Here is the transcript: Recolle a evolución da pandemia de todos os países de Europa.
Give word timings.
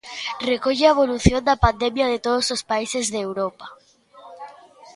Recolle 0.49 0.85
a 0.87 0.93
evolución 0.95 1.41
da 1.49 1.61
pandemia 1.65 2.11
de 2.13 2.19
todos 2.25 2.45
os 2.55 2.61
países 2.71 3.05
de 3.13 3.19
Europa. 3.27 3.65